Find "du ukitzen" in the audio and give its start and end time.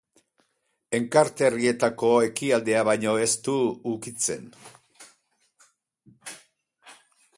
3.49-4.49